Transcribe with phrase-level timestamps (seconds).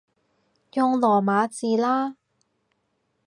[0.73, 2.17] 用羅馬字啦